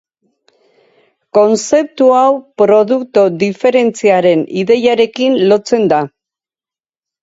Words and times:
Kontzeptu 1.39 2.09
hau, 2.21 2.25
produktu 2.63 3.29
diferentziaren 3.45 4.45
ideiarekin 4.67 5.41
lotzen 5.55 5.91
da. 5.97 6.05